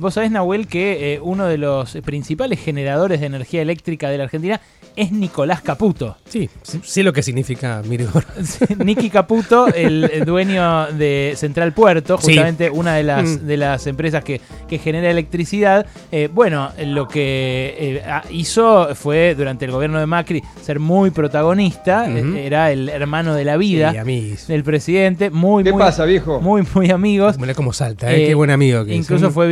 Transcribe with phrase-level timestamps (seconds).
[0.00, 4.24] Vos sabés, Nahuel, que eh, uno de los principales generadores de energía eléctrica de la
[4.24, 4.58] Argentina
[4.96, 6.16] es Nicolás Caputo.
[6.26, 8.24] Sí, sí lo que significa Mirigor.
[8.84, 13.46] Nicky Caputo, el, dueño de Central Puerto, justamente una de las, mm.
[13.46, 14.40] de las empresas que,
[14.78, 15.84] genera electricidad.
[16.10, 22.06] Eh, bueno, lo que eh, hizo fue, durante el gobierno de Macri, ser muy protagonista.
[22.08, 25.28] era el hermano de la vida del presidente.
[25.28, 26.40] Muy, ¿Qué pasa, viejo?
[26.40, 27.38] Muy, muy amigos.
[27.38, 29.46] Mira cómo salta, qué buen amigo que Incluso fue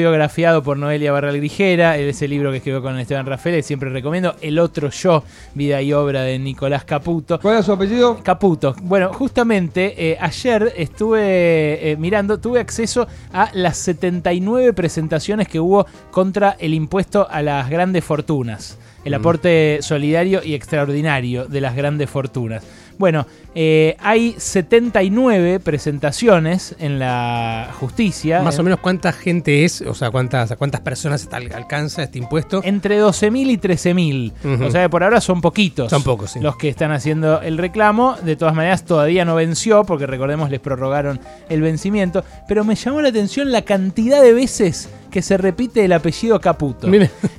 [0.63, 4.37] por Noelia Barral Grijera, ese libro que escribió con Esteban Rafael, siempre recomiendo.
[4.41, 5.25] El otro yo,
[5.55, 7.41] vida y obra de Nicolás Caputo.
[7.41, 8.23] ¿Cuál es su apellido?
[8.23, 8.77] Caputo.
[8.83, 15.87] Bueno, justamente eh, ayer estuve eh, mirando, tuve acceso a las 79 presentaciones que hubo
[16.13, 18.79] contra el impuesto a las grandes fortunas.
[19.05, 19.17] El mm.
[19.17, 22.63] aporte solidario y extraordinario de las grandes fortunas.
[22.99, 28.43] Bueno, eh, hay 79 presentaciones en la justicia.
[28.43, 32.61] Más o menos cuánta gente es, o sea, cuántas, cuántas personas alcanza este impuesto.
[32.65, 34.63] Entre 12.000 y 13.000.
[34.67, 35.91] O sea, por ahora son poquitos.
[35.91, 36.41] Son pocos, sí.
[36.41, 38.17] Los que están haciendo el reclamo.
[38.23, 42.25] De todas maneras, todavía no venció, porque recordemos, les prorrogaron el vencimiento.
[42.49, 46.89] Pero me llamó la atención la cantidad de veces que se repite el apellido Caputo.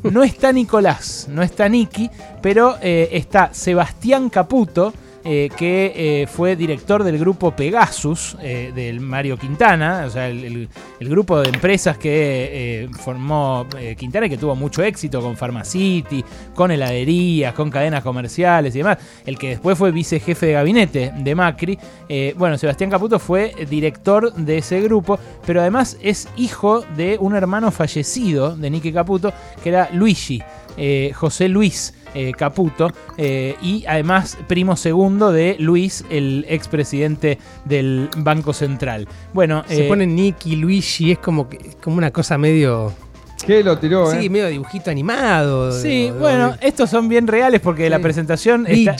[0.03, 2.09] No está Nicolás, no está Niki,
[2.41, 9.01] pero eh, está Sebastián Caputo eh, que eh, fue director del grupo Pegasus, eh, del
[9.01, 10.69] Mario Quintana, o sea, el,
[11.01, 13.65] grupo de empresas que formó
[13.97, 18.99] Quintana y que tuvo mucho éxito con Pharmacity, con heladerías, con cadenas comerciales y demás,
[19.25, 21.79] el que después fue vicejefe de gabinete de Macri.
[22.37, 25.17] bueno, Sebastián Caputo fue director de ese grupo,
[25.47, 29.33] pero además es hijo de un hermano fallecido de Nicky Caputo,
[29.63, 30.43] que era Luigi.
[31.13, 38.51] José Luis eh, Caputo, eh, y además primo segundo de Luis, el expresidente del Banco
[38.51, 39.07] Central.
[39.31, 41.47] Bueno, se eh, pone Nicky, Luigi, es como,
[41.83, 42.91] como una cosa medio...
[43.45, 44.11] ¿Qué lo tiró?
[44.11, 45.71] Sí, medio dibujito animado.
[45.71, 48.65] Sí, bueno, estos son bien reales porque la presentación...
[48.67, 48.97] Está,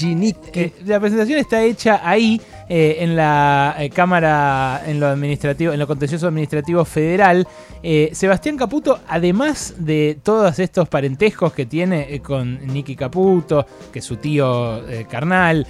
[0.86, 2.40] la presentación está hecha ahí.
[2.72, 7.48] Eh, en la eh, Cámara, en lo administrativo, en lo contencioso administrativo federal.
[7.82, 14.06] Eh, Sebastián Caputo, además de todos estos parentescos que tiene con Nicky Caputo, que es
[14.06, 15.66] su tío carnal,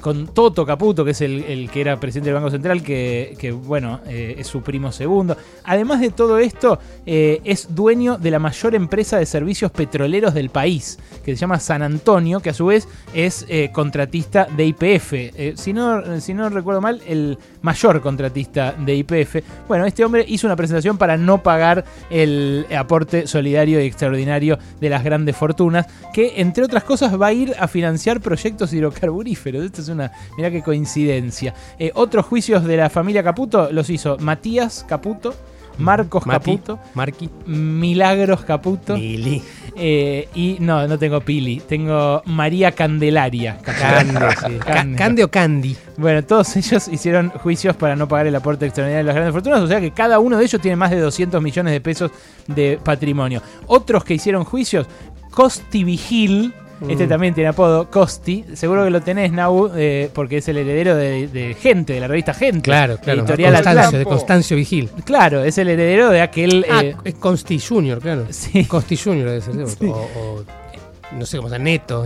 [0.00, 4.46] con Toto Caputo, que es el, que era presidente del Banco Central, que, bueno, es
[4.46, 5.36] su primo segundo.
[5.64, 10.98] Además de todo esto, es dueño de la mayor empresa de servicios petroleros del país,
[11.24, 15.56] que se llama San Antonio, que a su vez es contratista de IPF.
[15.56, 19.36] si no si no recuerdo mal, el mayor contratista de IPF.
[19.68, 24.90] Bueno, este hombre hizo una presentación para no pagar el aporte solidario y extraordinario de
[24.90, 29.64] las grandes fortunas, que entre otras cosas va a ir a financiar proyectos hidrocarburíferos.
[29.64, 31.54] Esto es una, mira qué coincidencia.
[31.78, 35.34] Eh, otros juicios de la familia Caputo los hizo Matías Caputo.
[35.76, 37.28] Marcos Caputo, Marqui.
[37.46, 38.94] Milagros Caputo.
[38.94, 39.42] Mili.
[39.76, 43.58] Eh, y no, no tengo Pili, tengo María Candelaria.
[44.96, 45.76] Cande, o Candy.
[45.96, 49.60] Bueno, todos ellos hicieron juicios para no pagar el aporte extraordinario de las grandes fortunas,
[49.60, 52.10] o sea que cada uno de ellos tiene más de 200 millones de pesos
[52.46, 53.42] de patrimonio.
[53.66, 54.86] Otros que hicieron juicios,
[55.30, 56.54] Costi Vigil,
[56.88, 57.08] este mm.
[57.08, 58.44] también tiene apodo, Costi.
[58.54, 62.34] Seguro que lo tenés, Nau, eh, porque es el heredero de, Gente, de la revista
[62.34, 62.62] Gente.
[62.62, 63.20] Claro, claro.
[63.20, 64.90] Editorial Constancio, de Constancio Vigil.
[65.04, 66.66] Claro, es el heredero de aquel.
[66.70, 68.26] Ah, eh, es Consti Junior, claro.
[68.30, 68.64] Sí.
[68.64, 69.54] Consti Junior debe ser.
[69.88, 70.63] o
[71.12, 72.04] no sé cómo sea, Neto,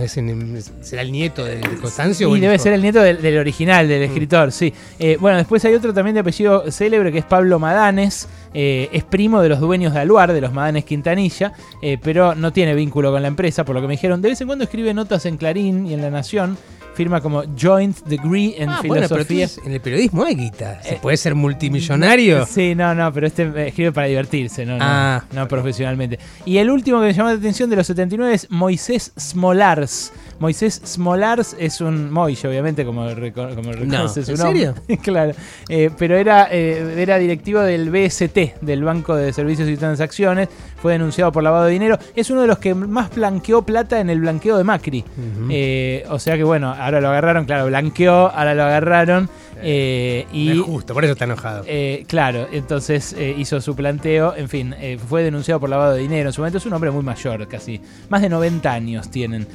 [0.81, 2.33] será el nieto de, Constancio.
[2.33, 4.11] Sí, debe ser el nieto del, original, del mm.
[4.11, 4.73] escritor, sí.
[4.99, 9.03] Eh, bueno, después hay otro también de apellido célebre que es Pablo Madanes, eh, es
[9.03, 13.11] primo de los dueños de Aluar, de los Madanes Quintanilla, eh, pero no tiene vínculo
[13.11, 14.21] con la empresa, por lo que me dijeron.
[14.21, 16.57] De vez en cuando escribe notas en Clarín y en La Nación
[16.99, 19.47] firma como Joint Degree en ah, Filosofía.
[19.63, 20.83] en el periodismo hay guita.
[20.83, 22.45] ¿Se puede ser multimillonario?
[22.49, 25.23] Sí, no, no, pero este escribe para divertirse, no, no, ah.
[25.31, 26.19] no profesionalmente.
[26.45, 30.11] Y el último que me llamó la atención de los 79 es Moisés Smolars.
[30.39, 34.63] Moisés Smolars es un Moise, obviamente, como, como reconoce su nombre.
[34.63, 35.01] ¿En serio?
[35.03, 35.33] claro.
[35.67, 40.49] Eh, pero era, eh, era directivo del BST, del Banco de Servicios y Transacciones.
[40.81, 41.99] Fue denunciado por lavado de dinero.
[42.15, 45.03] Es uno de los que más blanqueó plata en el blanqueo de Macri.
[45.49, 49.29] Eh, o sea que, bueno, ahora lo agarraron, claro, blanqueó, ahora lo agarraron.
[49.61, 51.63] Eh, y, es justo, por eso está enojado.
[51.67, 54.75] Eh, claro, entonces eh, hizo su planteo, en fin,
[55.07, 56.29] fue denunciado por lavado de dinero.
[56.29, 57.81] En su momento es un hombre muy mayor, casi.
[58.09, 59.47] Más de 90 años tienen,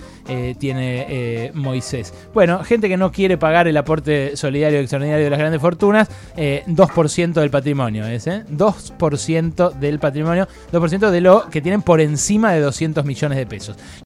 [0.59, 2.13] tiene Moisés.
[2.33, 7.33] Bueno, gente que no quiere pagar el aporte solidario extraordinario de las grandes fortunas, 2%
[7.33, 13.05] del patrimonio es, 2% del patrimonio, 2% de lo que tienen por encima de 200
[13.05, 13.77] millones de pesos.